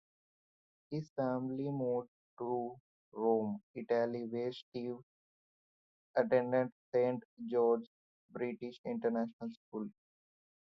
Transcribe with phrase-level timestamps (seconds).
[0.89, 2.09] His family moved
[2.39, 2.75] to
[3.13, 4.97] Rome, Italy, where Steve
[6.15, 7.87] attended Saint George's
[8.31, 9.91] British International School.